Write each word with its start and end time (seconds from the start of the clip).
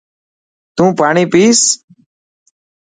تون 0.75 0.89
پاڻي 0.97 1.23
پئس. 1.33 1.59